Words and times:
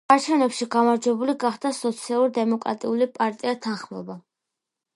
არჩევნებში 0.13 0.67
გამარჯვებული 0.75 1.35
გახდა 1.43 1.71
სოციალ-დემოკრატიული 1.79 3.09
პარტია 3.19 3.55
„თანხმობა“. 3.67 4.17